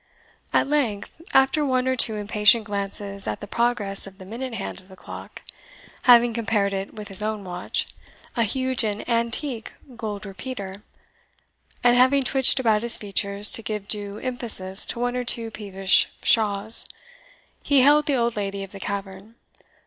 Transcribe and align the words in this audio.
At 0.51 0.65
length, 0.65 1.21
after 1.31 1.63
one 1.63 1.87
or 1.87 1.95
two 1.95 2.15
impatient 2.15 2.63
glances 2.63 3.27
at 3.27 3.39
the 3.39 3.45
progress 3.45 4.07
of 4.07 4.17
the 4.17 4.25
minute 4.25 4.55
hand 4.55 4.79
of 4.79 4.87
the 4.87 4.95
clock, 4.95 5.43
having 6.09 6.33
compared 6.33 6.73
it 6.73 6.95
with 6.95 7.07
his 7.09 7.21
own 7.21 7.43
watch, 7.43 7.85
a 8.35 8.41
huge 8.41 8.83
and 8.83 9.07
antique 9.07 9.73
gold 9.95 10.25
repeater, 10.25 10.81
and 11.83 11.95
having 11.95 12.23
twitched 12.23 12.59
about 12.59 12.81
his 12.81 12.97
features 12.97 13.51
to 13.51 13.61
give 13.61 13.87
due 13.87 14.17
emphasis 14.17 14.87
to 14.87 14.99
one 14.99 15.15
or 15.15 15.23
two 15.23 15.51
peevish 15.51 16.09
pshaws, 16.19 16.83
he 17.61 17.83
hailed 17.83 18.07
the 18.07 18.15
old 18.17 18.35
lady 18.35 18.63
of 18.63 18.71
the 18.71 18.79
cavern. 18.79 19.35